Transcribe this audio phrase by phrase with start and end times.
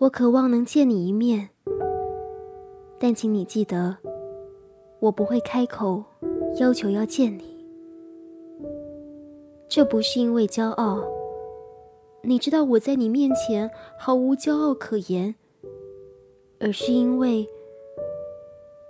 [0.00, 1.48] 我渴望能见你一面，
[3.00, 3.96] 但请你记得，
[5.00, 6.04] 我不会开口
[6.60, 7.58] 要求要见你。
[9.68, 11.02] 这不是因为骄傲，
[12.22, 15.34] 你知道我在你面前毫无骄傲可言，
[16.60, 17.44] 而是因为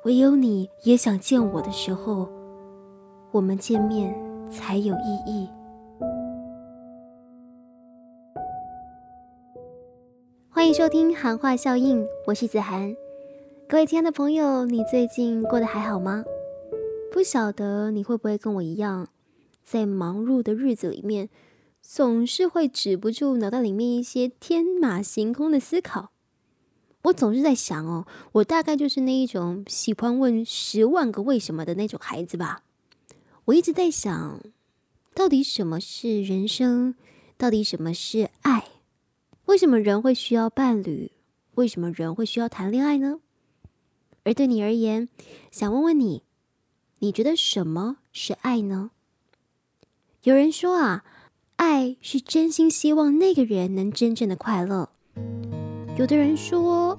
[0.05, 2.29] 唯有你也想见我的时候，
[3.31, 4.15] 我们见面
[4.51, 5.49] 才有意义。
[10.69, 12.95] 欢迎收听《韩话效应》，我是子涵。
[13.67, 16.23] 各位亲爱的朋友，你最近过得还好吗？
[17.11, 19.09] 不晓得你会不会跟我一样，
[19.65, 21.31] 在忙碌的日子里面，
[21.81, 26.11] 总是会止不住脑袋里面一些天马行空的思考。
[27.05, 32.61] 我总是在想哦，我大概就是那一种喜欢问十万个为什么的那种孩子吧。
[33.47, 34.43] 我一直在想，
[35.15, 36.95] 到底什么是人生？
[37.39, 38.65] 到底什么是爱？
[39.49, 41.11] 为什么人会需要伴侣？
[41.55, 43.21] 为什么人会需要谈恋爱呢？
[44.23, 45.09] 而对你而言，
[45.51, 46.23] 想问问你，
[46.99, 48.91] 你觉得什么是爱呢？
[50.25, 51.03] 有人说啊，
[51.57, 54.91] 爱是真心希望那个人能真正的快乐。
[55.97, 56.99] 有的人说，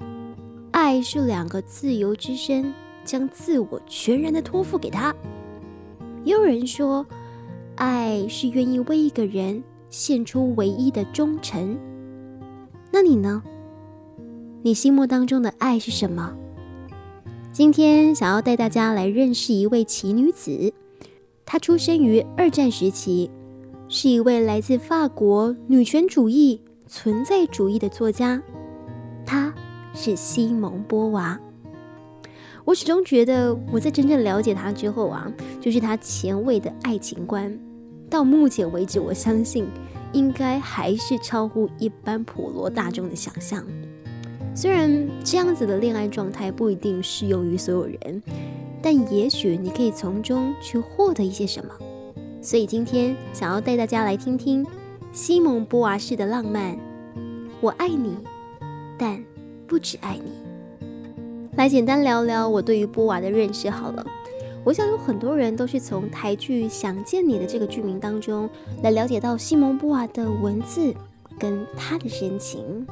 [0.72, 5.14] 爱是两个自由之身将自我全然的托付给他。
[6.24, 7.06] 也有人说，
[7.76, 11.78] 爱是愿意为一个人献出唯一的忠诚。
[12.92, 13.42] 那你呢？
[14.62, 16.34] 你心目当中的爱是什么？
[17.52, 20.72] 今天想要带大家来认识一位奇女子。
[21.46, 23.30] 她出生于二战时期，
[23.88, 28.42] 是一位来自法国女权主义、存在主义的作家。
[29.24, 29.54] 她
[29.94, 31.40] 是西蒙波娃。
[32.64, 37.56] 我始终觉得，我在真正了解她之后啊，就是她前卫的爱情观。
[38.08, 39.66] 到目前为止，我相信。
[40.12, 43.64] 应该还是超乎一般普罗大众的想象。
[44.54, 48.22] 虽然这样子的恋爱状态不一定适用于所有人，
[48.82, 51.72] 但也许你可以从中去获得一些什么。
[52.42, 54.66] 所以今天想要带大家来听听
[55.12, 56.76] 西蒙波娃式的浪漫。
[57.60, 58.16] 我爱你，
[58.98, 59.22] 但
[59.66, 60.32] 不只爱你。
[61.56, 64.04] 来简单聊聊我对于波娃的认识好了。
[64.62, 68.48] 我想有很多人都是从台剧《想见你》的这个剧名当中
[68.82, 70.94] 来了解到西蒙波娃的文字
[71.38, 72.86] 跟他的深情。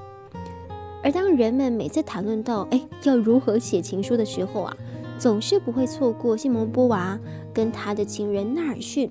[1.03, 4.77] 而当人们每次谈论到哎要如何写情书的时候啊，
[5.19, 7.19] 总是不会错过西蒙波娃
[7.53, 9.09] 跟他的情人纳尔逊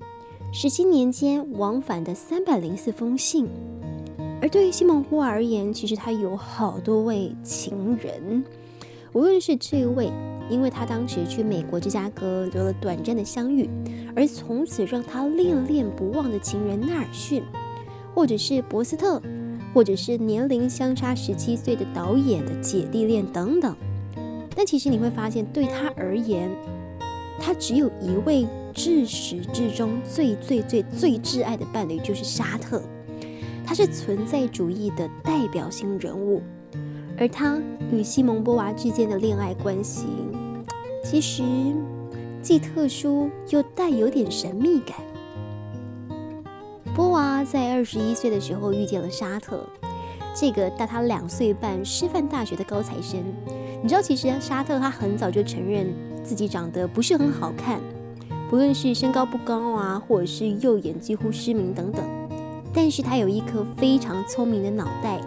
[0.52, 3.48] 十七年间往返的三百零四封信。
[4.42, 8.44] 而对于西蒙波娃而言，其实他有好多位情人，
[9.12, 10.12] 无论是这位。
[10.50, 13.68] 因为他当时去美国芝加哥有了短暂的相遇，
[14.16, 17.42] 而从此让他恋恋不忘的情人纳尔逊，
[18.14, 19.20] 或者是博斯特，
[19.74, 23.76] 或者是年龄相差十七岁的导演的姐弟恋等等。
[24.56, 26.50] 但其实你会发现，对他而言，
[27.38, 32.82] 他只有一位至始至终最最最最挚爱的伴侣，就是沙特。
[33.66, 36.40] 他是存在主义的代表性人物，
[37.18, 37.58] 而他
[37.90, 40.06] 与西蒙波娃之间的恋爱关系。
[41.04, 41.42] 其实
[42.42, 44.96] 既特殊又带有点神秘感。
[46.94, 49.64] 波娃在二十一岁的时候遇见了沙特，
[50.34, 53.22] 这个大他两岁半师范大学的高材生。
[53.82, 57.80] 你知道，其实沙特他很早就承认自己长得不是很好看，
[58.50, 62.04] 不论是身高不高啊，或者是右眼几乎失明等等。
[62.74, 65.20] 但是他有一颗非常聪明的脑袋，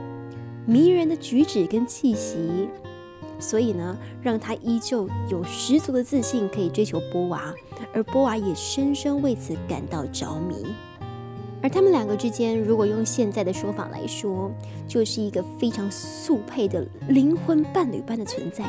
[0.65, 2.69] 迷人的举止跟气息。
[3.39, 7.53] 所以呢，让他依旧有十足的自信，可以追求波娃，
[7.91, 10.63] 而波娃也深深为此感到着迷。
[11.63, 14.51] 而他们两个之间，如果用现在的说法来说，
[14.87, 18.63] 就是一个非常速配的灵魂伴侣般的存在。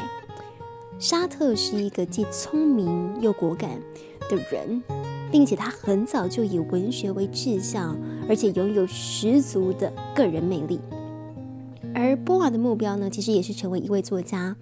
[0.98, 3.70] 沙特是一个既聪明又果敢
[4.30, 4.82] 的人，
[5.30, 7.94] 并且他很早就以文学为志向，
[8.26, 10.80] 而且拥有十足的个人魅力。
[11.94, 14.56] 而波娃的目标呢，其实也是成为一位作家。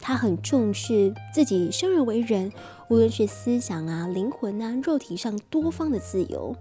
[0.00, 2.52] 他很重视自己生而为人，
[2.90, 6.54] 无论是思想啊、灵魂啊、肉体上多方的自由。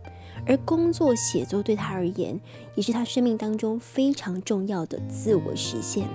[0.45, 2.39] 而工作写作对他而言，
[2.75, 6.07] 也是他生命当中非常重要的自我实现。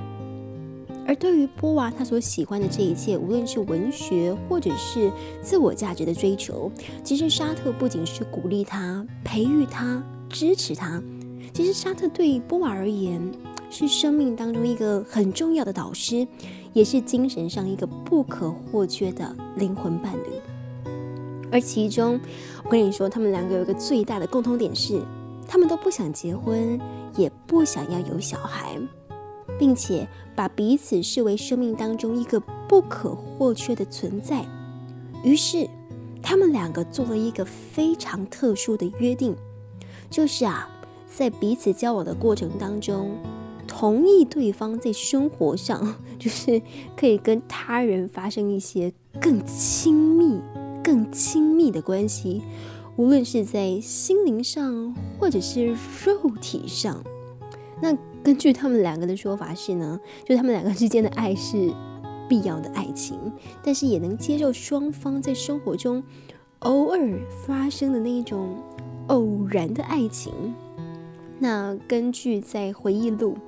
[1.06, 5.11] 而对于波娃，他所喜欢的这一切，无论是文学或者是
[5.43, 6.70] 自我价值的追求，
[7.02, 11.02] 其实沙特不仅是鼓励他、培育他、支持他，
[11.52, 13.20] 其实沙特对波娃而言。
[13.70, 16.26] 是生命当中一个很重要的导师，
[16.73, 20.99] 也是精神上一个不可或缺的灵魂伴侣。
[21.50, 22.20] 而其中，
[22.65, 25.03] 我跟你说，他们两个有一个最大的共同点是，
[25.47, 26.81] 他们都不想结婚，
[27.17, 28.79] 也不想要有小孩。
[29.59, 30.06] 并且
[30.37, 34.44] 把彼此视为生命当中一个不可或缺的存在。
[35.25, 35.69] 于是，
[36.23, 39.35] 他们两个做了一个非常特殊的约定，
[40.09, 40.69] 就是啊，
[41.09, 43.11] 在彼此交往的过程当中，
[43.80, 46.60] 同意对方在生活上， 就是
[46.96, 50.40] 可以跟他人发生一些更亲密、
[50.82, 52.42] 更亲密的关系，
[52.96, 57.00] 无论是在心灵上或者是肉体上。
[57.80, 61.72] 那根据他们两个的说法是呢，就他们两个之间的爱是
[62.28, 63.16] 必要的爱情，
[63.62, 66.02] 但是也能接受双方在生活中
[66.58, 68.56] 偶尔发生的那一种
[69.06, 70.32] 偶然的爱情。
[71.40, 73.38] 那根据在回忆录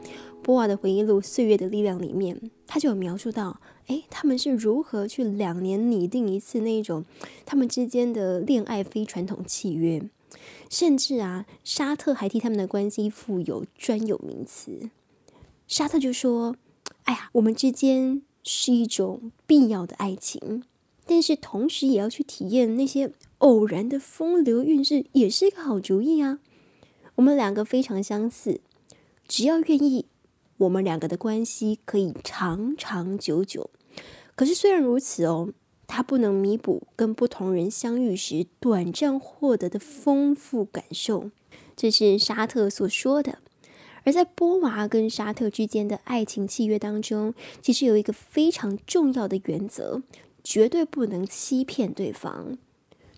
[0.42, 7.04] 波瓦的回忆录《岁月的力量》里面，他就有描述到，哎，他们是如何去两年拟定一次那种
[7.44, 10.02] 他们之间的恋爱非传统契约。
[10.68, 14.88] 甚至啊，沙特还替他们的关系附有专有名词。
[15.66, 16.54] 沙特就说
[17.04, 20.62] ：“哎呀，我们之间是一种必要的爱情，
[21.04, 26.38] 但是同时也要去体验那些偶然的风流韵事，也是一个好主意啊。
[27.20, 28.62] 我们两个非常相似，
[29.28, 30.06] 只要愿意，
[30.56, 33.68] 我们两个的关系可以长长久久。
[34.34, 35.52] 可是虽然如此哦。”
[35.92, 41.32] 它不能弥补跟不同人相遇时短暂获得的丰富感受，
[41.74, 43.38] 这是沙特所说的。
[44.04, 50.04] 而在波娃跟沙特之间的爱情契约当中，其实有一个非常重要的原则：
[50.44, 52.56] 绝对不能欺骗对方。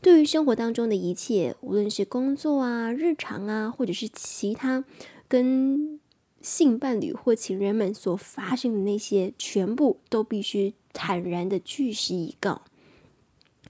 [0.03, 4.85] 对于生活当中的一切，无论是工作啊、日常啊，或者是其他
[5.27, 5.99] 跟
[6.43, 10.75] 性伴侣或情人们所发生的那些，全部都必须。
[10.95, 12.61] 坦然的据实以告，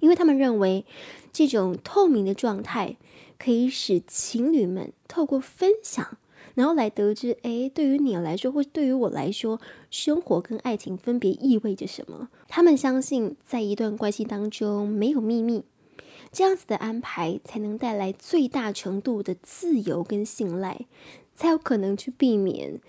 [0.00, 0.84] 因为他们认为
[1.32, 2.96] 这种透明的状态
[3.38, 6.18] 可以使情侣们透过分享，
[6.56, 12.28] 然后来得知，哎，对于你来说，或对于我来说，生活跟爱情分别意味着什么。
[12.48, 15.62] 他们相信，在一段关系当中没有秘密，
[16.32, 20.86] 这样子的安排才能带来最大程度的自由跟信赖，
[21.36, 22.80] 才有可能去避免。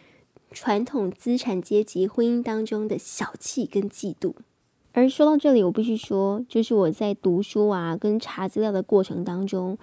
[0.55, 4.35] 传统资产阶级婚姻当中的小气跟嫉妒，
[4.91, 9.75] 而说到这里，我必须说，就是我在读书啊跟查资料的过程当中，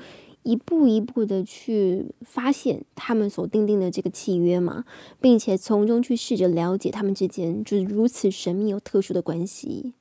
[0.44, 4.84] 一步一步的去发现他们所订定的这个契约嘛，
[5.20, 9.94] 并且从中去试着了解他们之间就是如此神秘又特殊的关系。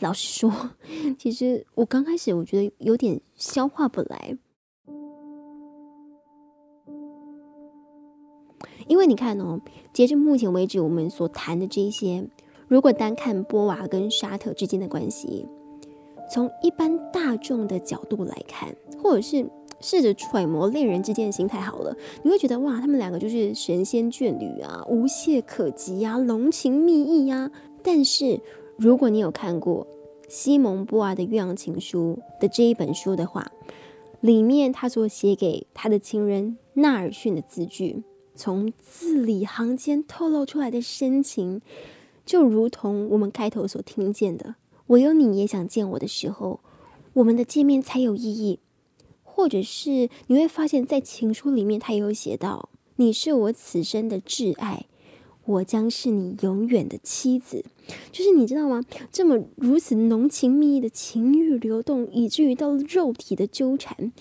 [0.00, 0.70] 老实说，
[1.18, 4.36] 其实我刚开始我觉得有点消化不来。
[8.86, 9.60] 因为你看哦，
[9.92, 12.26] 截至目前为止，我们所谈的这些，
[12.66, 15.46] 如果单看波娃跟沙特之间的关系，
[16.32, 19.48] 从一般大众的角度来看，或者是
[19.80, 27.50] 试着揣摩恋人之间的心态好了，你会觉得哇，他们两个就是神仙眷侣啊，无懈可击呀，浓情蜜意呀。
[27.82, 28.40] 但是
[28.80, 29.86] 如果你有看过
[30.26, 33.52] 西蒙波娃的《鸳鸯情书》的这一本书的话，
[34.22, 38.02] 里面他所写给他的情人纳尔逊的字句。
[38.34, 41.60] 从字里行间透露出来的深情，
[42.24, 44.54] 就如同我们开头所听见的
[44.88, 46.60] “唯有你也想见我的时候，
[47.12, 48.60] 我们的见面才有意义。”
[49.22, 54.86] 或者是你会发现在情书里面，他也有写到：“你是我此生的挚爱，
[55.50, 57.64] 我将是你永远的妻子。”
[58.12, 58.82] 就是你知道吗？
[59.10, 64.12] 这么如此浓情蜜意的情欲流动，以至于到肉体的纠缠，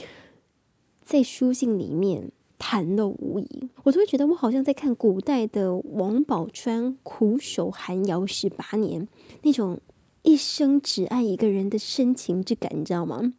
[1.04, 2.32] 在书信里面。
[2.62, 9.08] 袒露无遗，我都会觉得我好像在看古代的王宝钏苦守寒窑十八年
[9.44, 9.80] 那种
[10.24, 13.34] 一生只爱一个人的深情之感，你知道吗？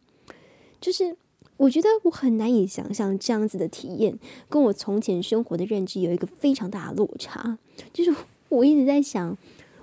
[0.81, 1.15] 就是
[1.61, 4.17] 我觉得我很难以想象这样子的体验，
[4.49, 7.59] 跟我从前生活的认知有一个非常大的落差。
[7.93, 8.11] 就是
[8.49, 9.37] 我一直在想，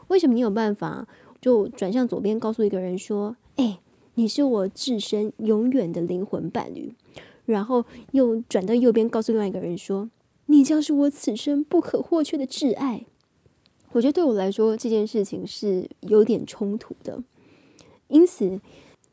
[0.09, 1.07] 为什么你有办法
[1.41, 3.79] 就转向左边，告诉一个人说：“哎，
[4.15, 6.93] 你是我自身永远的灵魂伴侣。”
[7.47, 10.11] 然后又转到右边，告诉另外一个人说
[10.47, 13.07] ：“你将是我此生不可或缺的挚爱。”
[13.93, 17.23] 我觉得对我来说这件事情是有点冲突的。
[18.09, 18.61] 因此，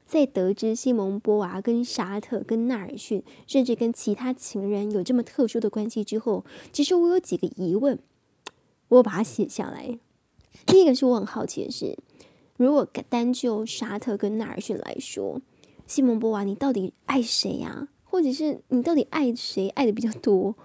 [0.05, 7.97] 在得知西蒙波娃跟沙特、跟纳尔逊，甚至跟其他情人有这么特殊的关系之后，其实我有几个疑问，
[8.87, 9.97] 我把它写下来。
[10.65, 11.97] 第一个是我很好奇的是，
[12.57, 15.41] 如果单就沙特跟纳尔逊来说，
[15.87, 17.87] 西蒙波娃，你到底爱谁呀？
[18.03, 20.55] 或者是你到底爱谁爱的比较多，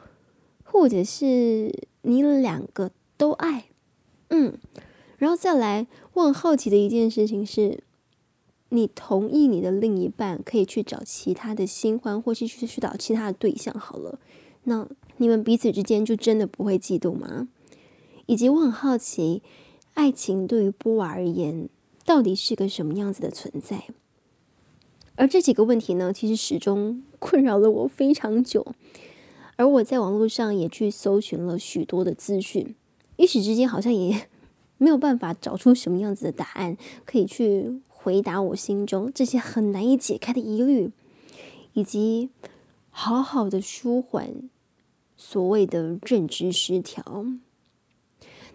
[0.62, 3.64] 或者是你两个都爱，
[4.28, 4.56] 嗯，
[5.18, 7.82] 然后再来，我很好奇的一件事情是，
[8.70, 14.18] 你同意你的另一半可以去找其他的新欢，或是去去找其他的对象好了，
[14.64, 17.48] 那你们彼此之间就真的不会嫉妒吗？
[18.26, 19.42] 以及我很好奇，
[19.94, 21.68] 爱情对于波娃而言
[22.04, 23.84] 到底是个什么样子的存在？
[25.16, 28.74] 而这几个问题呢，其实始终困扰了我非常久。
[29.56, 32.74] 而我在网络上也去搜寻了许多的资讯，
[33.16, 34.28] 一时之间好像也
[34.78, 40.90] 没有办法找出什么样子的答案，可以去回答我心中这些很难以解开的疑虑，
[41.74, 42.30] 以及
[42.90, 44.48] 好好的舒缓
[45.16, 47.26] 所谓的认知失调。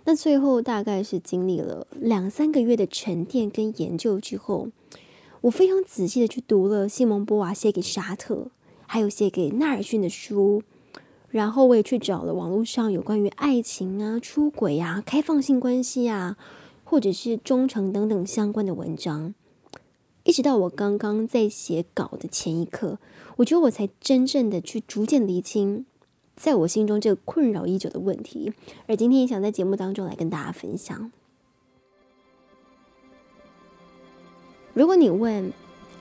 [0.05, 4.69] 那最后大概是经历了两三个月的沉淀跟研究之后。
[5.41, 8.47] 我非常仔细的去读了西蒙波娃写给沙特，
[8.87, 10.63] 还有写给纳尔逊的书，
[11.29, 16.35] 然后我也去找了网络上有关于爱情啊、出轨啊、开放性关系啊，
[16.95, 19.35] 或者是忠诚等等相关的文章，
[20.23, 22.99] 一直到我刚刚在写稿的前一刻，
[23.35, 25.85] 我觉得我才真正的去逐渐厘清，
[26.37, 28.53] 在我心中这个困扰已久的问题，
[28.87, 31.11] 而今天也想在节目当中来跟大家分享。
[34.73, 35.51] 如果你问，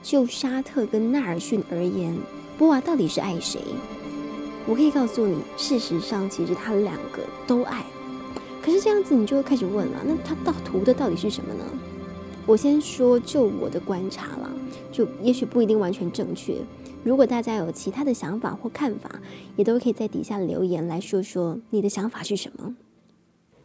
[0.01, 2.17] 就沙特跟纳尔逊而言，
[2.57, 3.59] 波娃到底是爱谁？
[4.65, 7.85] 我可以告诉你，事实上其实他两个都爱。
[8.65, 11.63] 可是这样子，你就会开始问了，那他到图的到底是什么呢？
[12.47, 14.51] 我先说，就我的观察啦，
[14.91, 16.57] 就也许不一定完全正确。
[17.03, 19.21] 如果大家有其他的想法或看法，
[19.55, 22.75] 也都可以在底下留言来说说你的想法是什么。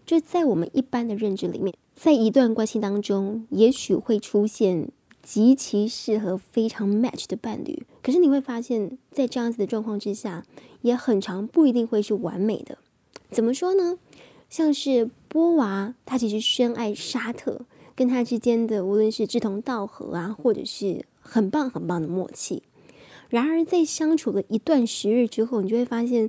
[0.04, 4.90] 就在我们一般的认知里面，在一段关系当中，也许会出现。
[5.22, 10.44] 极其适合、非常 match 的伴侣，可是你会发现，在这样子的状况之下，
[10.80, 12.78] 也很长不一定会是完美的。
[13.30, 13.98] 怎么说呢？
[14.50, 17.60] 像是波娃，他其实深爱沙特，
[17.94, 22.64] 跟他之间的无论是志同道合啊，或者是很棒很棒的默契。
[23.28, 26.28] 然而，在相处了一段时日之后，你就会发现，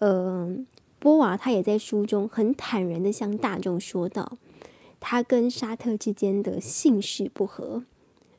[0.00, 0.54] 呃，
[0.98, 4.36] 波娃他也在书中很坦然的向大众说道，
[5.00, 7.84] 他跟沙特之间的姓氏不合。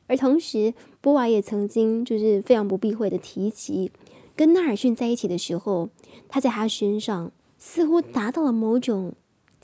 [0.06, 3.90] 而同时，波娃也曾经就是非常不避讳的提及，
[4.36, 5.88] 跟纳尔逊在一起的时候，
[6.28, 9.14] 他在他身上似乎达到了某种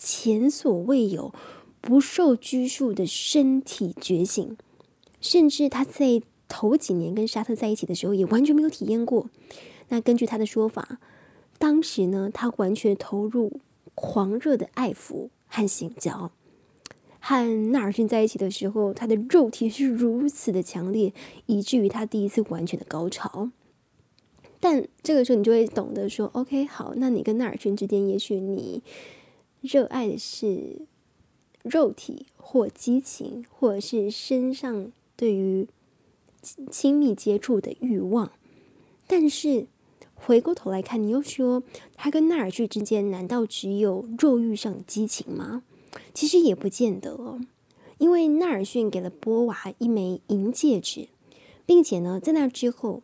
[0.02, 1.35] 前所未有、
[1.83, 4.57] 不受拘束的身体觉醒，
[5.21, 9.28] 甚至他在头几年跟沙特在一起的时候，也完全没有体验过。
[9.90, 10.99] 那根据他的说法，
[11.59, 13.61] 当时呢，他完全投入
[13.95, 16.33] 狂热的爱抚和性交。
[17.19, 21.12] 和纳尔逊在一起的时候，他的肉体是如此的强烈，
[21.45, 23.50] 以至于他第一次完全的高潮。
[24.59, 28.83] 但这个时候，你就会懂得说：“OK，好，那你跟纳尔逊之间，也许你
[29.61, 30.83] 热爱的是
[31.62, 35.69] 肉体或激情，或者是身上对于
[36.71, 38.33] 亲密接触的欲望。
[39.07, 39.67] 但是
[40.14, 41.62] 回过头来看，你又说
[41.95, 45.62] 他跟纳尔逊之间，难道只有肉欲上的激情吗？”
[46.14, 47.40] 其实也不见得哦，
[47.99, 51.09] 因为纳尔逊给了波娃一枚银戒指，
[51.67, 53.02] 并且呢，在那之后，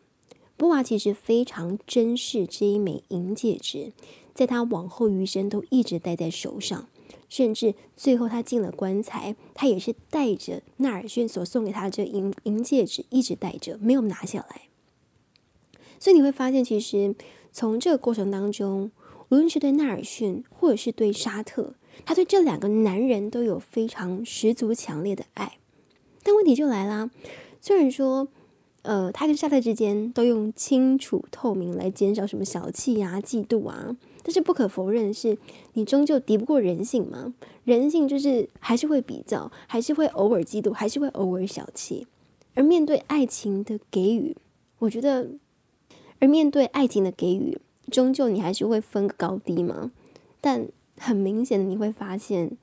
[0.55, 3.91] 波娃其实非常珍视这一枚银戒指，
[4.37, 6.87] 在他往后余生都一直戴在手上，
[7.27, 14.61] 甚至最后他进了棺材，他也是带着纳尔逊所送给他的这银银戒指一直戴着，没有拿下来。
[15.97, 17.15] 所以你会发现，其实
[17.51, 18.91] 从这个过程当中，
[19.29, 21.73] 无论是对纳尔逊，或者是对沙特。
[22.05, 25.57] 他对这两个男人都有非常十足强烈的爱，
[26.21, 27.09] 但问题就来啦。
[27.59, 28.27] 虽然说，
[28.83, 33.97] 呃，他跟沙特之间都用清楚透明来减少什么小气啊、嫉妒啊，
[34.27, 35.37] 但是不可否认的是，
[35.71, 37.33] 你终究敌不过人性嘛。
[37.63, 42.05] 人性就是还是会比较，还是会偶尔嫉妒，还是会偶尔小气。
[42.53, 44.35] 而面对爱情的给予，
[44.79, 45.29] 我觉得，
[46.19, 47.57] 而面对爱情的给予，
[47.89, 49.93] 终究你还是会分个高低嘛。
[50.41, 50.67] 但
[50.97, 52.57] 很明显的，你会发现，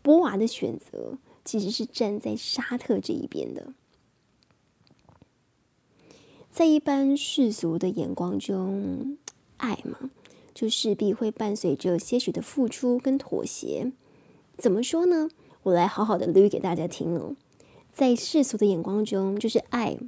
[0.00, 3.74] 波娃的选择其实是站在沙特这一边的。
[6.50, 9.18] 在一般世俗的眼光中，
[9.58, 10.08] 爱嘛，
[10.54, 13.92] 就势必会伴随着些许的付出跟妥协。
[14.56, 15.28] 怎么说呢？
[15.64, 17.34] 我来好好的捋给大家听哦。
[17.92, 19.98] 在世俗的眼光中，就是爱。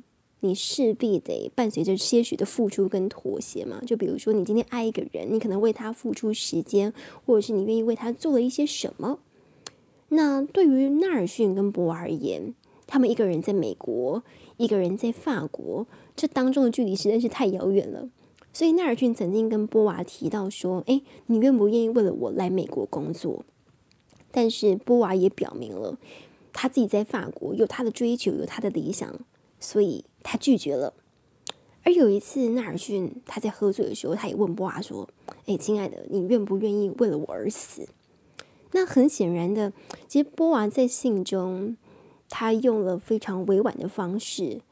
[0.40, 3.80] 你势必得伴随着些许的付出跟妥协嘛？
[3.86, 6.92] 就比如说，你今天爱一个人，你可能为他付出时间，
[7.24, 9.18] 或者是你愿意为他做了一些什么。
[10.10, 12.54] 那对于纳尔逊跟博而言，
[12.86, 14.22] 他们一个人在美国，
[14.58, 18.10] 一个人在法国，这当中的距离实在是太遥远了。
[18.56, 23.44] 所以纳尔逊曾经跟波娃提到说：“诶，你愿不愿意为了我来美国工作？”
[24.32, 25.98] 但是波娃也表明了
[26.54, 29.14] 他自己在法国有他的追求，有他的理想，
[29.60, 30.06] 所以。
[30.22, 30.94] 他拒绝了，
[31.84, 35.06] 而有一次，纳尔逊他在喝醉的时候，他也问波娃说
[35.44, 37.86] ：“哎，亲爱的，你愿不愿意为了我而死？”
[38.72, 39.72] 那很显然的，
[40.08, 41.76] 其实波娃在信中，
[42.30, 44.62] 他用了非常委婉的方式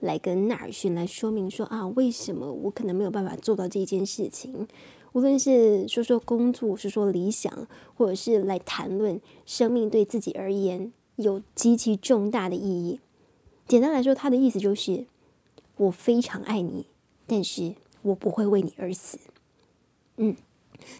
[0.00, 4.68] 来跟纳尔逊来说明说啊，为什么我可能没有办法做到这件事情。
[5.12, 13.00] 无论是说说工作，是说理想，或者是来谈论生命对自己而言有极其重大的意义。
[13.66, 15.06] 简单来说，他的意思就是：
[15.78, 16.86] 我非常爱你，
[17.26, 19.18] 但是我不会为你而死。
[20.18, 20.36] 嗯，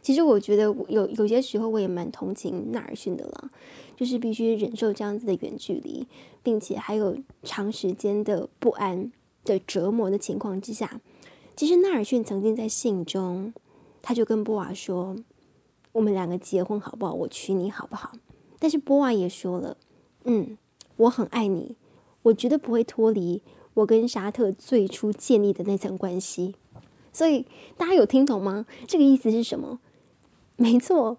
[0.03, 3.51] 其实我觉得有有些时候我也蛮同情纳尔逊的了，
[3.97, 6.07] 就是必须忍受这样子的远距离，
[6.43, 9.11] 并且还有长时间的不安
[9.45, 11.01] 的折磨的情况之下，
[11.55, 13.53] 其实纳尔逊曾经在信中。
[14.09, 15.17] 他就跟波娃说
[15.91, 17.13] ：“我们两个结婚好不好？
[17.13, 18.13] 我娶你好不好？”
[18.61, 19.77] 但是波娃也说了
[20.23, 20.57] ：“嗯，
[20.99, 21.75] 我很爱你，
[22.23, 23.43] 我绝对不会脱离
[23.75, 26.55] 我跟沙特最初建立的那层关系。”
[27.17, 27.47] 所以
[27.79, 28.67] 大家有听懂吗？
[28.87, 29.81] 这个意思是什么？
[30.57, 31.17] 没错，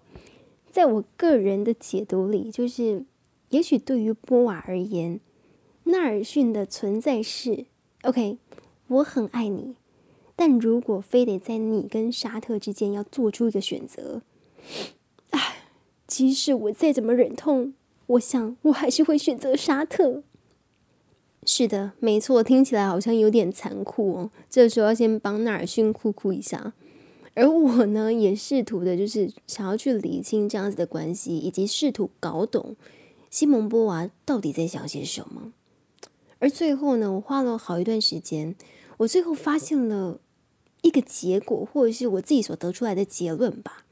[0.70, 3.04] 在我个人的解读里，就是
[3.48, 5.18] 也许对于波瓦而言，
[5.82, 7.66] 纳尔逊的存在是
[8.02, 8.38] OK，
[8.86, 9.74] 我很爱你。
[10.36, 14.22] 但如果非得在你跟沙特之间要做出一个选择，
[15.30, 15.64] 唉，
[16.06, 17.74] 即使我再怎么忍痛，
[18.06, 20.22] 我想我还是会选择沙特。
[21.50, 24.30] 是的，没错，听起来好像有点残酷哦。
[24.50, 26.74] 这时候要先帮纳尔逊哭哭一下，
[27.32, 32.76] 而我呢，也试图的就是想要去理清这样子的关系，以及试图搞懂
[33.30, 35.54] 西蒙波娃到底在想些什么。
[36.38, 38.54] 而最后呢，我花了好一段时间，
[38.98, 40.20] 我最后发现了。
[40.82, 43.84] 一个结果，或者是我自己所得出来的结论吧。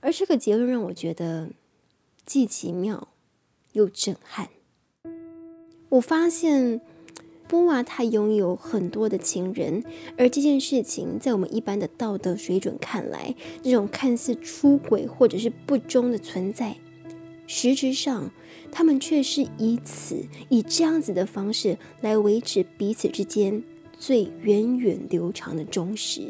[0.00, 1.50] 而这个结论让我觉得
[2.24, 3.08] 既奇妙
[3.72, 4.48] 又震撼。
[5.90, 6.80] 我发现
[7.52, 9.84] 波娃他拥有很多的情人，
[10.16, 16.74] 而这件事情在我们一般的道德水准看来，这种看似出轨或者是不忠的存在，
[17.46, 18.30] 实质上
[18.70, 23.62] 他们却是以此以这样子的方式来维持彼此之间。
[23.98, 26.22] 最源远流长的忠实，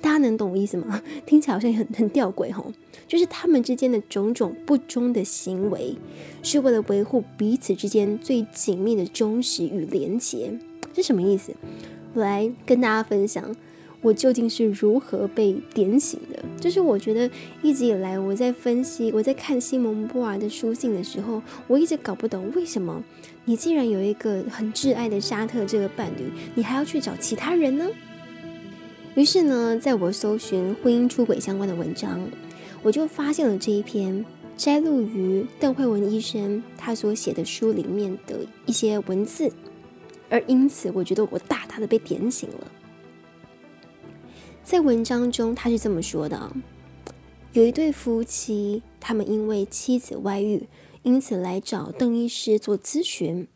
[0.00, 1.02] 大家能懂我意思吗？
[1.26, 2.72] 听起来好像很很吊诡吼，
[3.06, 5.96] 就是他们之间的种种不忠的行为，
[6.42, 10.52] 是为了维护彼此之间最紧密的忠实与连结。
[10.92, 11.52] 这什么意思？
[12.14, 13.54] 我来跟大家分享。
[14.02, 16.42] 我究竟是如何被点醒的？
[16.58, 23.04] 就是我觉得一直以来我在分析、我在看西蒙波娃的书信的时候，我一直搞不懂为什么
[23.44, 27.86] 你既然有一个很挚爱的沙特这个伴侣，你还要去找其他人呢？
[29.20, 32.26] 于是呢，在我搜寻婚姻出轨相关的文章，
[32.82, 34.24] 我就发现了这一篇
[34.56, 39.52] 摘录于邓慧文医生他所写的书里面的一些文字，
[40.30, 42.72] 而因此我觉得我大大的被点醒了。
[44.64, 46.50] 在文章中，他是这么说的：
[47.52, 50.66] 有一对夫妻，他们因为妻子外遇，
[51.02, 53.46] 因此来找邓医师做咨询。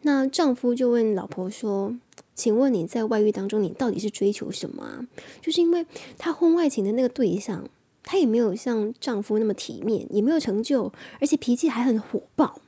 [0.00, 1.94] 那丈夫就问老婆说
[2.34, 5.06] ：“请问你在外遇当中，你到底是追求什么啊？”
[5.40, 5.86] 就是因为
[6.18, 7.68] 他婚外情的那个对象，
[8.02, 12.60] 他也没有像丈夫那么体面，也没有成就，而且脾气还很火爆。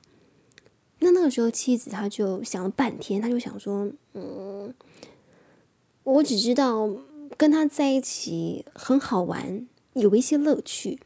[1.01, 4.75] 那那个时候，妻子她就想了半天，她就想说：“嗯，
[6.05, 6.91] 我只知道。”
[7.37, 10.99] 跟他在一起很好玩，有一些乐趣。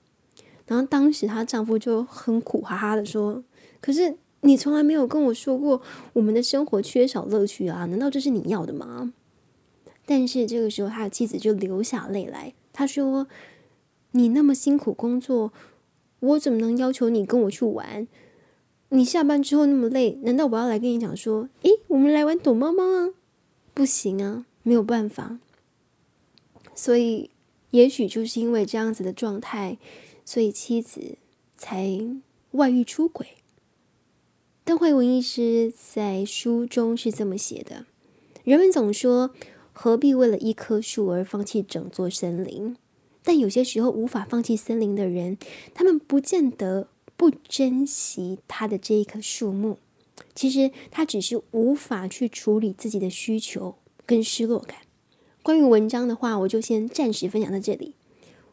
[0.66, 3.42] 然后当时她丈夫就很苦哈哈的说
[3.80, 5.83] ：“可是你从来没有跟我说过
[6.14, 7.85] 我们的生活缺少乐趣啊？
[7.87, 9.12] 难道这是你要的吗？”
[10.07, 12.55] 但是这个时候，他的妻子就流下泪来。
[12.72, 13.29] 他说
[14.12, 15.53] ：“你那么辛苦工作，
[16.20, 18.09] 我怎么能要求你跟我去玩？
[18.88, 23.11] 你下班之后那么累，难道我要来跟你讲说，诶，我们来玩躲猫猫啊？
[23.72, 25.38] 不行啊，没有办法。”
[26.74, 27.31] 所以，
[27.70, 29.79] 也许就是因为这样子的状态，
[30.24, 31.18] 所以妻子
[31.57, 32.00] 才
[32.53, 33.26] 外遇出轨。
[34.64, 37.86] 邓慧文医师在书中是这么写的：
[38.44, 39.30] 人们总说，
[39.72, 42.76] 何必为了一棵树而放弃整座森林？
[43.22, 45.36] 但有些时候，无法放弃森林的人，
[45.74, 49.78] 他们不见得不珍惜他的这一棵树木。
[50.34, 53.74] 其实，他只是无法去处理自己的需求
[54.06, 54.78] 跟失落感。
[55.42, 57.94] 关于文章的话，我就先暂时分享到这里。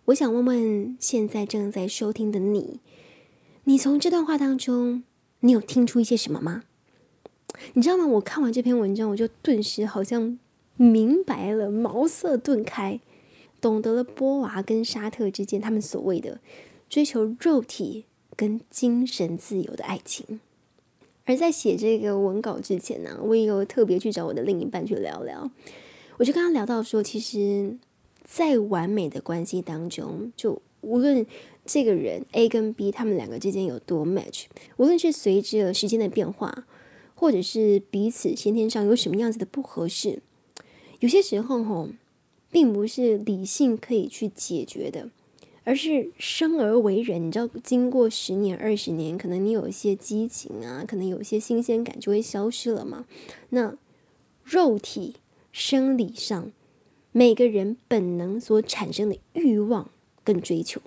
[0.06, 2.80] 我想问问现在正在收听的你，
[3.66, 5.04] 你从这段话当中，
[5.42, 6.64] 你有听出一些什么吗？
[7.74, 8.06] 你知道吗？
[8.06, 10.38] 我看完这篇文章，我就顿时好像
[10.76, 13.00] 明白了，茅塞顿开，
[13.60, 16.40] 懂得了波娃跟沙特之间他们所谓的
[16.90, 20.40] 追求肉体跟精神自由的爱情。
[21.26, 25.50] 而在写这个文稿之前呢，我也有特别去找我的另一半去聊聊。
[26.18, 27.78] 我就跟他聊到说，其实，
[28.24, 31.26] 在完美的关系当中，就无论
[31.68, 34.46] 这个人 A 跟 B 他们两个之间有多 match，
[34.78, 36.66] 无论是随着时间的变化，
[37.14, 40.22] 或者是彼此先天上有什么样子的不合适，
[41.02, 41.90] 有些时候吼，
[42.50, 45.10] 并不是理性可以去解决的。
[45.64, 53.06] 而是生而为人，你知道，经过十年、二十年，可能你有一些激情啊，可能有一些新鲜感就会消失了嘛。
[53.50, 53.76] 那
[54.46, 55.16] 肉体
[55.52, 56.54] 生理上，
[57.12, 59.90] 每个人本能所产生的欲望
[60.24, 60.80] 跟追求，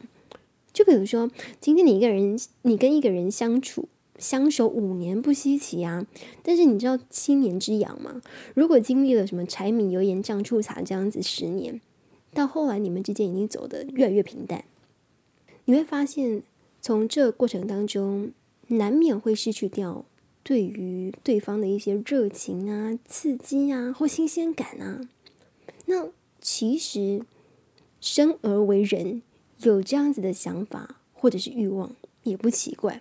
[0.81, 3.87] 就比如说，今天你一个人，你跟一个人相处
[4.19, 6.07] 相守五年不稀奇啊，
[6.43, 8.23] 但是你知道七年之痒吗？
[8.55, 11.83] 如果经历了什么柴米油盐酱醋茶这样子十年。
[12.33, 14.65] 到后来，你们之间已经走得越来越平淡，
[15.67, 16.43] 你会发现，
[16.81, 18.31] 从这过程当中，
[18.69, 20.07] 难免会失去掉
[20.43, 25.03] 对于对方的一些热情啊、刺激啊或新鲜感啊。
[25.85, 26.09] 那
[26.41, 27.27] 其实
[28.01, 29.21] 生而为人，
[29.63, 33.01] 有这样子的想法或者是欲望，也不奇怪。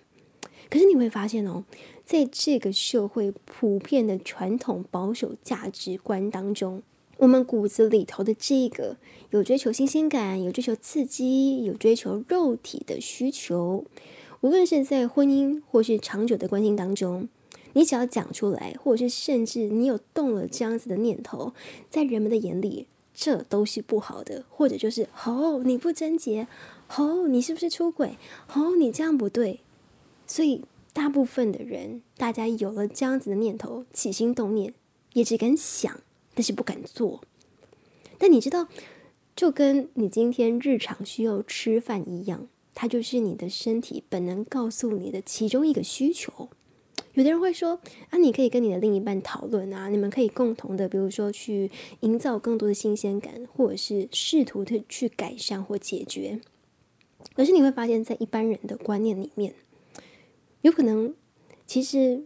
[0.69, 1.63] 可是你会发现哦，
[2.06, 6.84] 在这个社会普遍的传统保守价值观当中。
[7.17, 8.95] 我们骨子里头的这个
[9.32, 13.84] 有追求新鲜感、有追求刺激、有追求肉体的需求，
[14.39, 17.28] 无论是在婚姻或是长久的关系当中，
[17.74, 21.54] 你只要讲出来，或者是甚至你有动了这样子的念头，
[21.89, 22.88] 在人们的眼里，
[23.21, 26.47] 这都是不好的，或者就是哦你不贞洁，
[26.95, 28.17] 哦你是不是出轨，
[28.53, 29.60] 哦你这样不对，
[30.25, 34.73] 所以大部分的人，大家有了这样子的念头，起心动念，
[35.12, 35.99] 也只敢想。
[36.34, 37.21] 但是不敢做，
[38.17, 38.69] 但你知道，
[39.36, 46.47] 就跟你今天日常需要吃饭一样，它就是你的身体本能告诉你的其中一个需求。
[47.14, 51.70] 有的人会说啊，你可以跟你的另一半讨论啊，你们可以共同的，比如说去
[52.02, 56.40] 营造更多的新鲜感，或者是试图的去改善或解决。
[57.36, 59.54] 可是你会发现在一般人的观念里面，
[60.62, 61.14] 有可能
[61.66, 62.24] 其实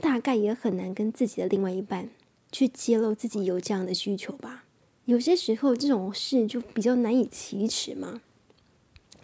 [0.00, 2.10] 大概也很难跟自己的另外一半。
[2.54, 4.66] 去揭露自己有这样的需求吧，
[5.06, 8.20] 有些时候这种事就比较难以启齿嘛。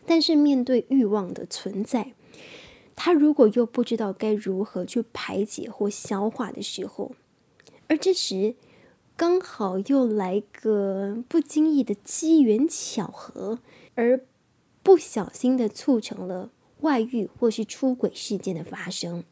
[0.07, 2.15] 但是面对欲望的存在，
[3.01, 7.13] 他如果又不知道该如何去排解或消化的时候，
[7.87, 8.57] 而这时
[9.17, 13.61] 刚好又来个不经意的机缘巧合，
[13.95, 14.25] 而
[14.83, 19.23] 不小心的促成了外遇或是出轨事件的发生。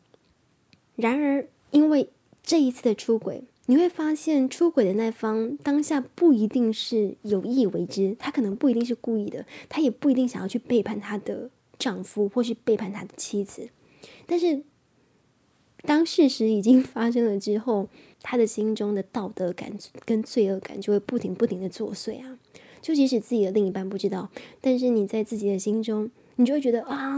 [0.94, 2.10] 然而，因为
[2.44, 3.42] 这一次的出轨。
[3.68, 13.68] 你会发现，出轨的那方当下不一定是有意为之，他可能不一定是故意的，他也不一定想要去背叛他的丈夫或是背叛他的妻子。
[14.26, 14.62] 但是，
[15.82, 17.88] 当事实已经发生了之后，
[18.22, 22.38] 他的心中的道德感跟罪恶感就会不停不停的作祟啊！
[22.80, 27.16] 就即使自己的另一半不知道，但是你在自己的心中，你就会觉得啊，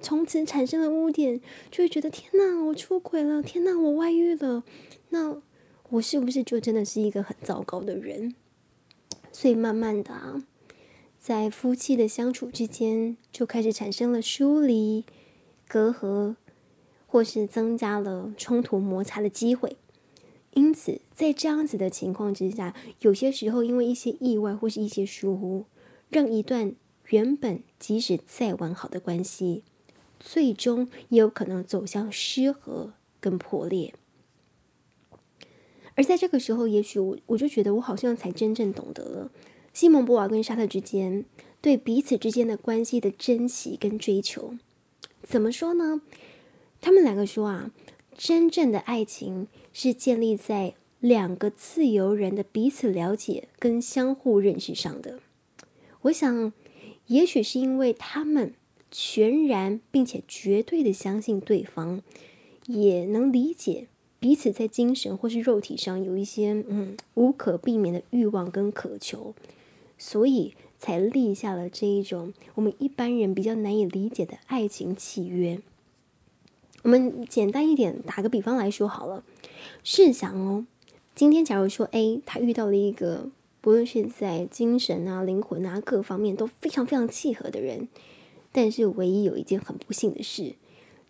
[0.00, 4.64] 从此产生了污点，就会觉得天哪，我出轨了，天哪，我外遇了，
[5.10, 5.42] 那。
[5.90, 8.34] 我是不是就真的是一个很糟糕的人？
[9.30, 10.44] 所以慢慢的啊，
[11.26, 15.04] 在夫妻的相处之间，就开始产生了疏离、
[15.66, 16.36] 隔阂，
[17.08, 19.76] 或是增加了冲突摩擦的机会。
[20.52, 25.64] 因此，在这样子的情况之下，有些时候因为一些意外或是一些疏忽，
[26.10, 26.76] 让一段
[27.08, 29.64] 原本即使再完好的关系，
[30.20, 33.94] 最终也有可能走向失和跟破裂。
[35.96, 39.30] 而在这个时候，也许我我就觉得我好像才真正懂得了
[39.76, 41.26] 西蒙波娃跟沙特之间
[41.60, 44.54] 对彼此之间的关系的珍惜跟追求。
[45.22, 46.00] 怎么说呢？
[46.80, 47.70] 他们两个说啊，
[48.16, 55.20] 真正的爱情是建立在两个自由人的彼此了解跟相互认识上的。
[56.00, 56.54] 我想，
[57.08, 58.54] 也许是因为他们
[58.90, 62.00] 全然并且绝对的相信对方，
[62.64, 63.88] 也能理解。
[64.18, 69.34] 彼此在精神或是肉体上有一些嗯无可避免的欲望跟渴求，
[69.98, 75.60] 所以才立下了这一种我们一般人比较难以理解的爱情契约。
[76.82, 79.24] 我们简单一点打个比方来说好了，
[79.82, 80.66] 试想哦，
[81.14, 83.30] 今天假如说 A 他遇到了一个
[83.60, 87.88] 不论是在精神啊、灵魂啊各方面都非常非常契合的人，
[88.52, 90.54] 但是唯一有一件很不幸的事，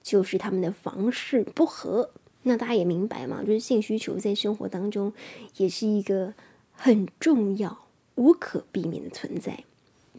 [0.02, 2.10] 就是他们的房事不合。
[2.44, 5.12] 那大家也明白嘛，就是性需求在生活当中
[5.56, 6.32] 也是一个
[6.72, 7.85] 很重要、
[8.16, 9.64] 无可避免的存在。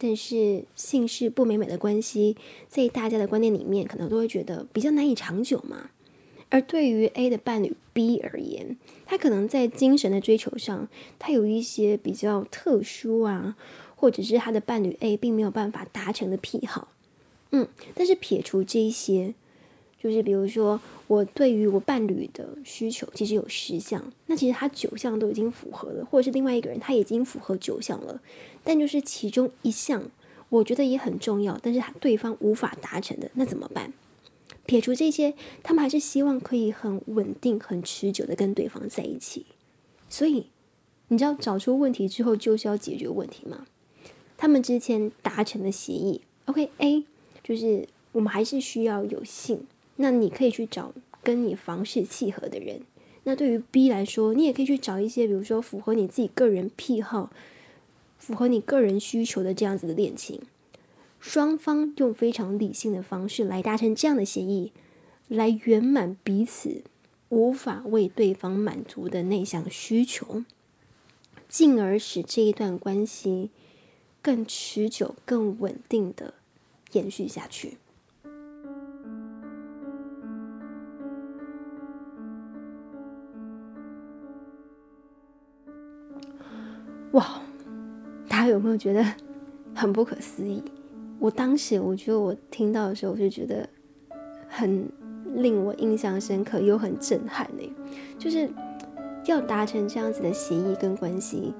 [0.00, 2.36] 但是性是不美满的关系，
[2.68, 5.90] 在大家的观念里面，可能都会觉得比较难以长久嘛。
[6.50, 13.56] 而对于 A 的伴侣 B 而言，他可能在精神的追求上，他有一些比较特殊啊，
[13.96, 16.88] 或者是他的伴侣 A 并没有办法达成的癖好。
[17.50, 19.34] 嗯，但是撇除这一些，
[20.00, 28.20] 就是比如说我对于我伴侣的需求其实有十项，那其实他九项都已经符合了，或者是另外一个人他已经符合九项了，
[28.62, 30.10] 但就是其中一项
[30.48, 33.92] 我觉得也很重要，但是他对方无法达成的，那怎么办？
[34.66, 39.46] 撇除这些，他们还是希望可以很稳定、很持久的跟对方在一起。
[40.10, 40.46] 所以，
[41.08, 43.66] 你知道找出问题之后就是要解决问题吗？
[44.36, 47.04] 他们之前达成的协议，OK，A
[47.42, 49.66] 就是我们还是需要有性，
[50.00, 52.80] 那你可以去找跟你房事契合的人。
[53.24, 57.30] 那对于 B 来说，你也可以去找一些，比如说符合你自己个人癖好、
[58.16, 60.40] 符合你个人需求的这样子的恋情。
[61.20, 64.72] 双方用非常理性的方式来达成这样的协议，
[65.26, 66.82] 来圆满彼此
[67.28, 70.44] 无法为对方满足的那项需求，
[71.48, 73.50] 进而使这一段关系
[74.22, 76.34] 更持久、更稳定的
[76.92, 77.78] 延续下去。
[87.12, 87.40] 哇，
[88.28, 89.04] 大家有没有觉得
[89.74, 90.62] 很不可思议？
[91.18, 93.68] 我当时我觉得我听到的时候，我就觉得
[94.48, 94.86] 很
[95.34, 97.72] 令我印象深刻，又很震撼呢。
[98.18, 98.48] 就是
[99.24, 101.54] 要达成这样子的协议跟关系，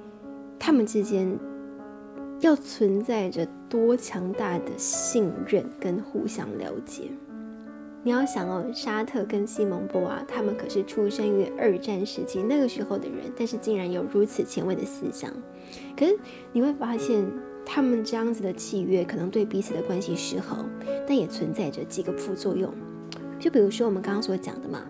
[0.59, 1.37] 他们之间
[2.41, 7.05] 要存在着多强大的信任跟互相了解。
[8.09, 15.31] 你要想哦，沙特跟西蒙波娃，他们可是出生于二战时期那个时候的人，但是竟然有如此前卫的思想。
[15.94, 16.18] 可是
[16.55, 17.31] 你会发现。
[17.66, 20.66] 他们这样子的契约可能对彼此的关系失衡，
[21.07, 22.73] 但也存在着几个副作用。
[23.38, 24.81] 就比如说我们刚刚所讲的嘛，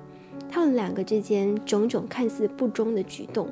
[0.48, 3.48] 他们两个之间种种看似不忠的举动，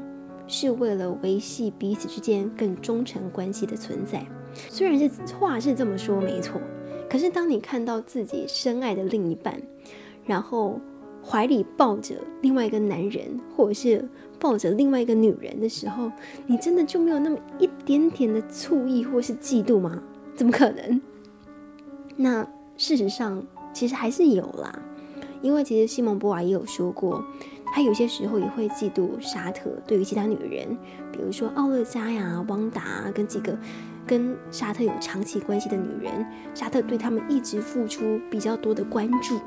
[0.46, 4.24] 是为了维系彼此之间更忠诚关系的存在。
[4.54, 6.60] 虽然是话是这么说没错，
[7.08, 9.60] 可是当你看到自己深爱的另一半，
[10.24, 10.80] 然后
[11.24, 14.08] 怀里抱着另外一个男人，或者是。
[14.38, 16.12] 抱着另外一个女人的时候，
[16.46, 20.02] 你真的就没有那么一点点的醋意或是嫉妒吗？
[20.34, 21.00] 怎么可能？
[22.16, 23.42] 那事实上
[23.72, 24.78] 其实还是有啦，
[25.40, 27.24] 因为其实西蒙波娃也有说过，
[27.72, 30.76] 他有些时候也会嫉妒沙特对于其他女人，
[31.10, 33.58] 比如说奥勒加呀、汪达跟几个
[34.06, 39.40] 跟沙特有长期关系的女人，沙特对他们一直付出比较多的关注。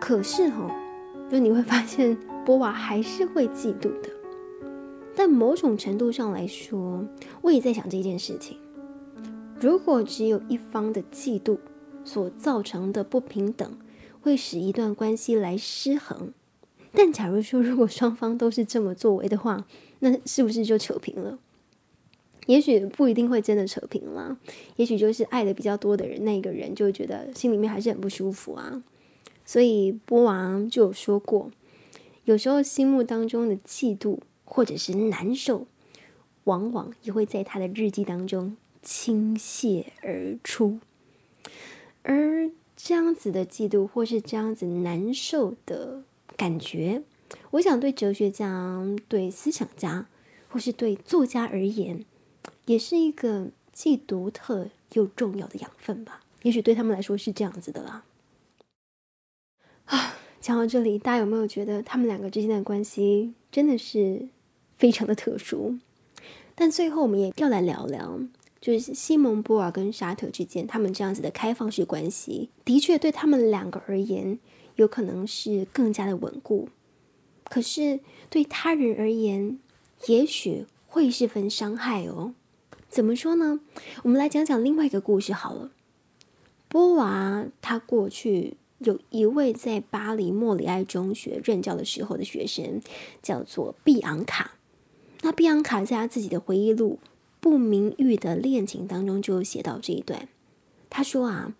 [0.00, 0.70] 可是哈，
[1.30, 2.16] 就你会发现。
[2.42, 4.08] 波娃还是会嫉妒的，
[5.14, 7.04] 但某种程度上来说，
[7.42, 8.56] 我也在想这件事情：
[9.60, 11.58] 如果只有一方的嫉妒
[12.02, 13.78] 所造成的不平等，
[14.22, 16.28] 会使一段关系来失衡；
[16.92, 19.66] 但假如说，如果双方都是这么作为的话，
[19.98, 21.38] 那是不是就扯平了？
[22.46, 24.36] 也许不一定会真的扯平了，
[24.76, 28.82] 也许就是爱的比较多的人，那个人就会觉得心里面还是很不舒服啊。
[29.44, 31.50] 所以波娃就有说过。
[32.24, 35.66] 有时候心目当中的嫉妒或者是难受，
[36.44, 40.78] 往往也会在他的日记当中倾泻而出。
[42.02, 46.02] 而这样子的嫉妒或是这样子难受的
[46.36, 47.02] 感觉，
[47.52, 50.06] 我想对哲学家、对思想家
[50.48, 52.04] 或是对作家而言，
[52.70, 56.22] 也是一个既独特又重要的养分吧。
[56.42, 58.04] 也许对他们来说是这样子的啦。
[59.86, 60.16] 啊。
[60.40, 64.26] 讲到这里，大家有没有觉得他们两个之间的关系真的是
[64.78, 65.78] 非常的特殊？
[66.54, 68.18] 但最后我们也要来聊聊，
[68.58, 74.38] 就是西蒙波尔跟沙特之间，他们这样子的开放式关系，的确对他们两个而言，
[74.76, 76.70] 有可能是更加的稳固。
[77.44, 79.58] 可是对他人而言，
[80.06, 82.32] 也许会是份伤害哦。
[82.90, 83.60] 怎么说呢？
[84.02, 85.70] 我们来讲讲另外一个故事好了。
[86.68, 88.58] 波娃他过去。
[88.80, 92.80] 有一位在巴黎莫里埃中学任教的时候的学生，
[93.22, 94.52] 叫做碧昂卡。
[95.20, 96.98] 那碧昂卡在他自己的回忆录
[97.40, 100.26] 《不名誉的恋情》当中就写到这一段。
[100.88, 101.54] 他说啊，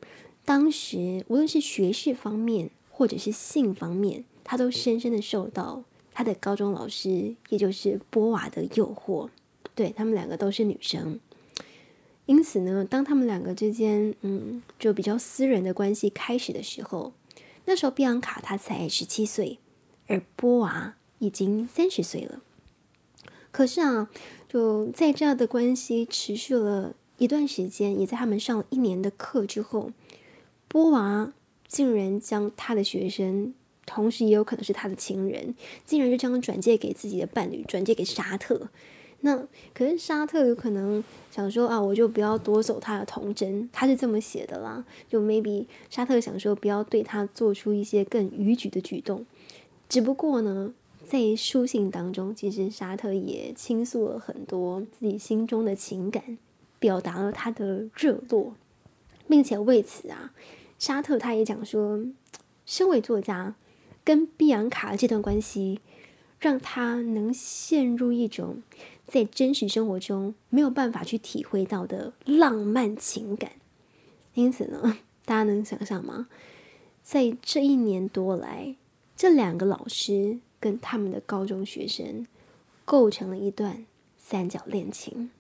[0.46, 9.28] 当时无论是学识方面或者是性方面，他都深深的受到他的高中老师，也就是波娃的诱惑。
[9.74, 11.18] 对他们两个都是女生。
[12.26, 17.12] 因此呢，当他们两个之间，嗯，就比较私人的关系开始的时候，
[17.64, 19.58] 那时候碧昂卡她才十七岁，
[20.06, 22.40] 而波娃已经三十岁了。
[23.50, 24.08] 可是啊，
[24.48, 29.90] 就在这样的关系持续了一段时间，也在他们上了一年的课之后，
[30.68, 31.32] 波娃
[31.66, 33.52] 竟然将他的学生，
[33.86, 38.68] 同时也有可能是他的情人，竟然就将转借给自己的伴侣，转借给沙特。
[39.22, 44.82] 那可是沙特有可能想说啊，我就不要夺走他的童真，他是这么写的啦。
[45.08, 49.26] 就 maybe 沙特想说不要对他做出一些更逾矩的举动。
[49.90, 50.72] 只不过呢，
[51.06, 56.38] 在书信当中，其实沙特也倾诉了很多自己心中的情感，
[56.78, 58.54] 表达了他的热络，
[59.28, 60.32] 并且为此啊，
[60.78, 62.04] 沙特他也讲说，
[62.64, 63.54] 身为作家，
[64.02, 65.80] 跟碧昂卡这段关系。
[66.42, 68.62] 让他能陷入一种
[69.10, 73.50] 在真实生活中没有办法去体会到的浪漫情感，
[74.34, 76.28] 因此呢，大家能想象吗？
[77.02, 78.76] 在这一年多来，
[79.16, 82.26] 这两个老师跟他们的高中学生
[82.84, 83.84] 构成了一段
[84.16, 85.30] 三角恋情，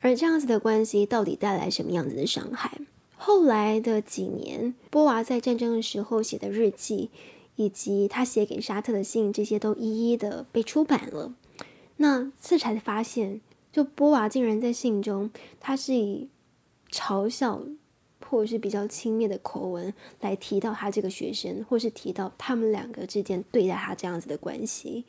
[0.00, 2.80] 而这样子的关系到底带来什么样子的伤害？
[3.16, 7.10] 后来的几年，波娃在战争的时候写的日记。
[7.58, 11.32] 以及他写给沙特的信，这些都一一的被出版了。
[11.96, 13.40] 那这才发现，
[13.72, 15.30] 就波娃竟然在信中，
[15.60, 16.28] 他是以
[16.90, 17.62] 嘲笑
[18.28, 25.04] 或者是比较轻蔑的口吻来提到他这个学生，或是提到他们两个之间对待他这样子的关系。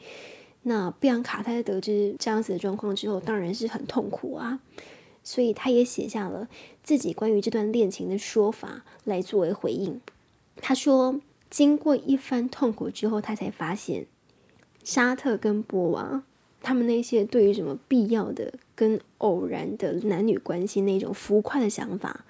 [0.63, 4.59] 那碧昂卡他在得知这样子的状况之后，当然是很痛苦啊，
[5.23, 6.47] 所以他也写下了
[6.83, 10.01] 自己关于这段恋情的说法来作为回应。
[10.57, 11.19] 他说。
[11.49, 14.05] 经过一番痛苦之后，他才发现，
[14.83, 16.23] 沙特跟波娃
[16.61, 22.25] 他们那些对于什么必要的跟偶然的男女关系那种浮夸的想法，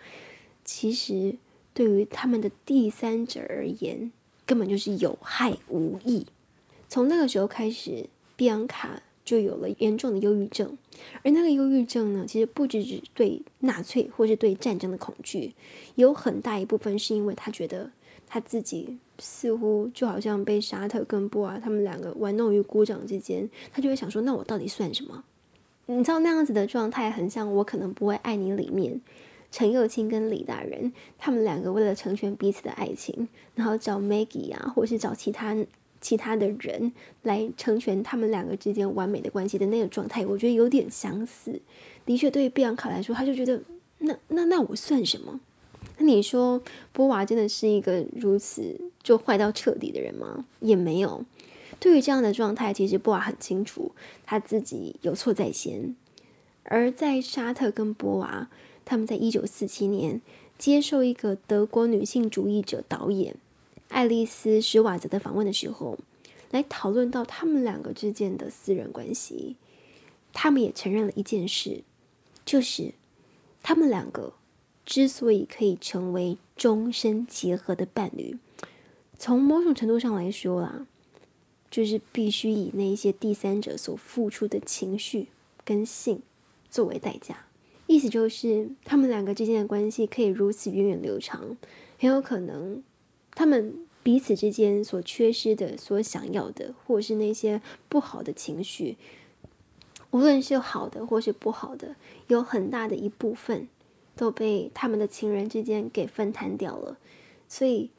[0.63, 1.35] 其实
[1.73, 4.11] 对于他们的第三者而言，
[4.45, 6.25] 根本就是有害无益。
[6.87, 10.77] 从那个时候开始，碧昂卡就有了严重的忧郁症，
[11.23, 15.53] 而那个忧郁症呢，其实不只是对纳粹或是对战争的恐惧，
[15.95, 17.91] 有很大一部分是因为他觉得
[18.27, 18.97] 他自己。
[19.19, 25.23] 似乎就好像被沙特跟布尔他们两个玩弄于股掌之间，他就会想说：那我到底算什么？
[25.87, 28.99] 你知道那样子的状态很像《我可能不会爱你》里面
[29.51, 35.55] 陈幼卿跟李大人他们两个为了成全彼此的爱情，然后找 Maggie 啊，或是找其他
[36.01, 36.91] 其他的人
[37.23, 41.59] 来成全他们两个之间完美的关系的那个状态，我觉得有点相似。
[42.05, 43.61] 的确，对于碧昂卡来说，他就觉得
[43.99, 45.39] 那那那我算什么？
[45.97, 46.61] 那你说
[46.93, 48.79] 波娃真的是一个如此？
[49.01, 50.45] 就坏到彻底的人吗？
[50.59, 51.25] 也没有。
[51.79, 53.91] 对于这样的状态，其实波娃很清楚
[54.25, 55.95] 他自己有错在先。
[56.63, 58.49] 而在沙特跟波娃
[58.83, 60.21] 他们在一九四七年
[60.57, 63.35] 接受一个德国女性主义者导演
[63.89, 65.97] 爱丽丝施瓦泽的访问的时候，
[66.51, 69.55] 来讨论到他们两个之间的私人关系，
[70.33, 71.83] 他们也承认了一件事，
[72.43, 72.93] 就是
[73.63, 74.33] 他们两个
[74.87, 78.37] 之所以可以成为终身结合的伴侣。
[79.19, 80.87] 从某种程度上来说啦，
[81.69, 85.27] 就是必须以那些第三者所付出的情绪
[85.65, 86.21] 跟性
[86.71, 87.45] 作为代价。
[87.87, 91.57] 意思就是，他们两个之间的关系可以如此源远流长，
[91.99, 92.81] 很有可能
[93.31, 98.95] 他们彼此之间所缺失的、所想要的，或是那些不好的情绪，
[100.11, 101.97] 无论是好的或是不好的，
[102.27, 103.67] 有很大的一部分
[104.17, 106.97] 都被他们的情人之间给分摊掉了，
[107.47, 107.91] 所以。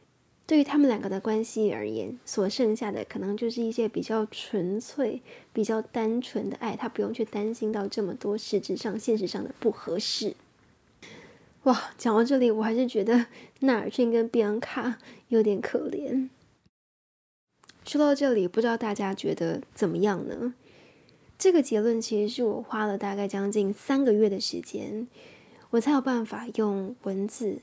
[0.49, 5.21] 对于他们两个的关系而言，所剩下的可能就是一些比较纯粹、
[5.53, 10.35] 比较单纯的爱，他不用去担心到这么多实质上、现实上的不合适。
[11.65, 13.27] 哇，讲到这里，我还是觉得
[13.61, 14.97] 纳尔逊跟碧昂卡
[15.29, 16.31] 有点可怜。
[17.85, 20.55] 说到这里，不知道大家觉得怎么样呢？
[21.39, 25.07] 这个结论其实是我花了大概将近三个月的时间，
[25.71, 27.61] 我才有办法用文字、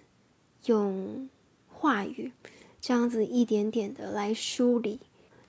[0.65, 1.29] 用
[1.67, 2.31] 话语。
[2.79, 4.99] 这样子一点点的来梳理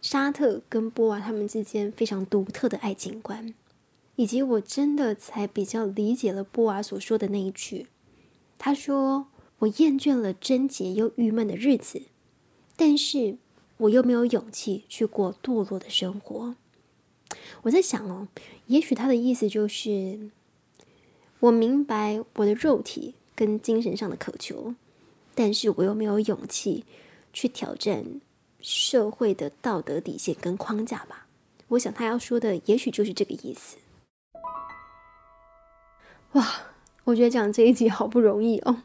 [0.01, 3.53] 沙特跟波娃他们之间非常独特的爱情观，
[4.14, 7.88] 以及我真的才比较理解了波娃所说的那一句
[8.57, 9.27] ：“他说
[9.59, 12.05] 我厌倦了贞洁又郁闷的日子，
[12.75, 13.37] 但是
[13.77, 16.57] 我又没有勇气去过堕落的生活。”
[17.64, 18.29] 我在想哦，
[18.69, 20.31] 也许他的意思就是，
[21.41, 24.75] 我明白我的肉体跟精神上的渴求，
[25.35, 26.85] 但是我又没有勇气。
[27.39, 28.23] 去挑战
[28.63, 31.27] 社会的道德底线跟框架吧。
[31.69, 33.77] 我想他要说的也许就是这个意思。
[36.33, 36.49] 哇，
[37.05, 38.79] 我觉得讲这一集好不容易哦。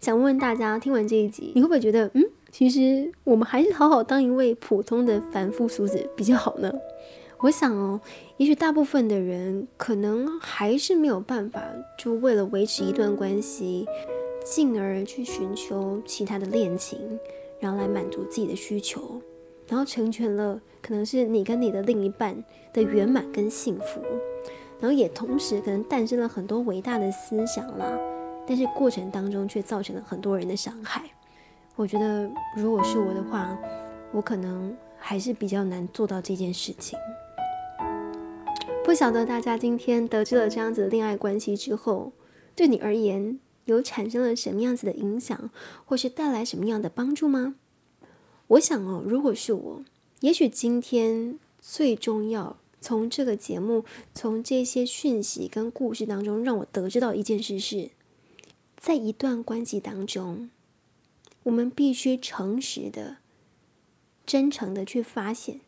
[0.00, 6.72] 想问问大家，听完这一集，你会不会觉得，嗯，其实我们还是好好当一位普通的凡夫俗子比较好呢？
[7.40, 8.00] 我想哦，
[8.38, 11.62] 也许大部分的人可能还是没有办法，
[11.98, 13.86] 就为了维持一段关系，
[14.44, 17.18] 进而去寻求其他的恋情。
[17.58, 19.22] 然后来满足自己的需求，
[19.66, 24.02] 然后成全了可能是你跟你的另一半的圆满跟幸福。
[24.78, 27.98] 然后也同时可能诞生了很多伟大的思想啦，
[28.46, 31.02] 但是过程当中却造成了很多人的伤害。
[31.76, 33.58] 我觉得如果是我的话，
[34.12, 36.98] 我可能还是比较难做到这件事情。
[38.86, 42.12] 不晓得大家今天得知了这样子的恋爱关系之后，
[42.54, 45.50] 对你而言有产生了什么样子的影响，
[45.84, 47.56] 或是带来什么样的帮助吗？
[48.46, 49.84] 我想哦，如果是我，
[50.20, 53.84] 也许今天最重要从这个节目，
[54.14, 57.90] 从这些讯息跟故事当中，让我得知到一件事是，
[58.78, 60.48] 在一段关系当中，
[61.42, 63.16] 我们必须诚实的、
[64.24, 65.58] 真诚的去发现，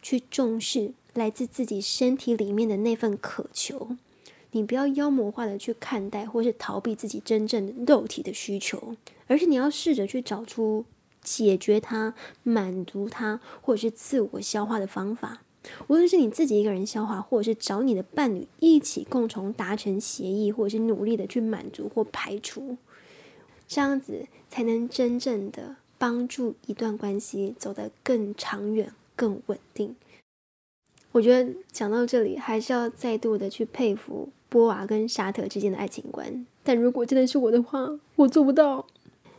[0.00, 0.92] 去重视。
[1.14, 3.96] 来自自己身体里面的那份渴求，
[4.52, 8.96] 你不要妖魔化的去看待，或是逃避自己真正的肉体的需求，
[9.26, 10.84] 而是你要试着去找出
[11.22, 15.42] 解决它、满足它，或者是自我消化的方法。
[15.88, 22.78] 无论是你自己一个人消化，或者是找你的伴侣一起共同达成协议，或者是努力的去满足或排除，
[23.68, 29.94] 这样子才能真正的帮助一段关系走得更长远、更稳定。
[31.12, 36.46] 我觉得讲到这里，还是要再度的去佩服波娃跟沙特之间的爱情观。
[36.62, 38.86] 但如果真的是我的话，我做不到。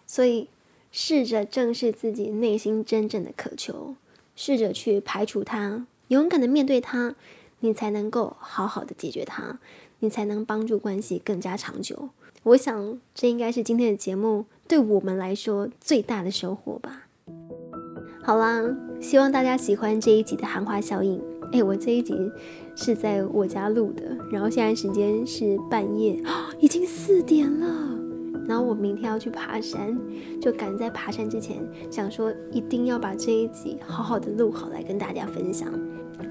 [0.05, 0.49] 所以，
[0.91, 3.95] 试着正视自己内心真正的渴求，
[4.35, 7.15] 试着去排除它，勇敢的面对它，
[7.61, 9.59] 你才能够好好的解决它，
[9.99, 12.09] 你才能帮助关系更加长久。
[12.43, 17.07] 我想，这应该是今天的节目对我们来说最大的收获吧。
[18.21, 21.30] 好啦，希望大家喜欢这一集的含花效应。
[21.51, 22.31] 哎，我这一集
[22.75, 26.21] 是在我家录的，然后现在时间是半夜，
[26.59, 27.99] 已经四点了。
[28.47, 29.97] 然后我明天要去爬山，
[30.41, 31.57] 就赶在爬山之前，
[31.89, 35.67] 想说一定要把这一集好好的录好来跟大家分享。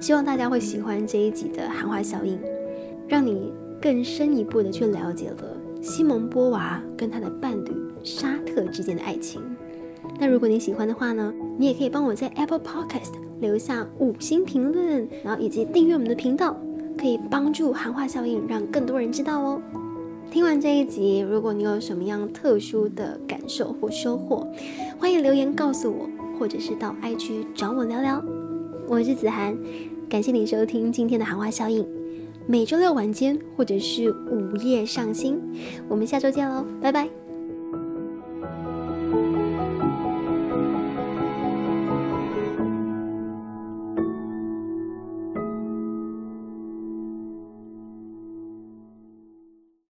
[0.00, 2.38] 希望大家会喜欢这一集的含花效应，
[3.06, 7.70] 让你更深一步的去了解了西蒙波娃跟他的伴侣
[8.02, 9.40] 沙特之间的爱情。
[10.18, 16.56] 那如果你喜欢的话呢，你也可以帮我在 Apple Podcast 留下五星评论，然后以及订阅我们的频道，
[16.96, 19.62] 可以帮助韩化效应让更多人知道哦。
[20.30, 24.46] 听完这一集，如果你有什么样特殊的感受或收获，
[24.98, 28.22] 欢迎留言告诉我，或者是到 IG 找我聊聊。
[28.86, 29.58] 我是子涵，
[30.08, 31.86] 感谢你收听今天的韩化效应，
[32.46, 35.40] 每周六晚间或者是午夜上新，
[35.88, 37.19] 我们下周见喽，拜拜。